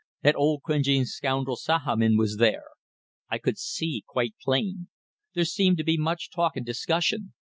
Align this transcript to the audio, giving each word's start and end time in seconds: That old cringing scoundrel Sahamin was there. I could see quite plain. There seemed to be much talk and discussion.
That 0.23 0.35
old 0.35 0.63
cringing 0.63 1.05
scoundrel 1.05 1.55
Sahamin 1.55 2.17
was 2.17 2.37
there. 2.37 2.63
I 3.29 3.37
could 3.37 3.59
see 3.59 4.03
quite 4.07 4.33
plain. 4.41 4.87
There 5.35 5.45
seemed 5.45 5.77
to 5.77 5.83
be 5.83 5.95
much 5.95 6.31
talk 6.31 6.55
and 6.57 6.65
discussion. 6.65 7.33